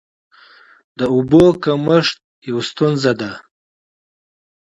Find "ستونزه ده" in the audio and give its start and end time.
2.69-3.31